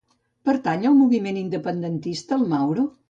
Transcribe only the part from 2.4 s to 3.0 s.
el Mauro?